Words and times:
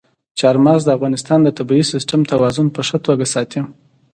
چار 0.39 0.55
مغز 0.65 0.81
د 0.85 0.89
افغانستان 0.97 1.39
د 1.43 1.49
طبعي 1.57 1.83
سیسټم 1.91 2.21
توازن 2.31 2.67
په 2.75 2.81
ښه 2.87 2.97
توګه 3.07 3.25
ساتي. 3.33 3.61